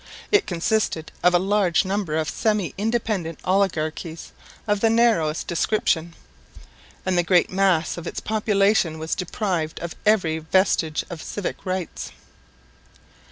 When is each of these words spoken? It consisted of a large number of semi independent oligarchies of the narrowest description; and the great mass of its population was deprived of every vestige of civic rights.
It 0.31 0.47
consisted 0.47 1.11
of 1.21 1.35
a 1.35 1.37
large 1.37 1.85
number 1.85 2.17
of 2.17 2.27
semi 2.27 2.73
independent 2.75 3.37
oligarchies 3.45 4.31
of 4.65 4.79
the 4.79 4.89
narrowest 4.89 5.45
description; 5.45 6.15
and 7.05 7.15
the 7.19 7.23
great 7.23 7.51
mass 7.51 7.97
of 7.97 8.07
its 8.07 8.19
population 8.19 8.97
was 8.97 9.13
deprived 9.13 9.79
of 9.79 9.95
every 10.03 10.39
vestige 10.39 11.05
of 11.11 11.21
civic 11.21 11.67
rights. 11.67 12.11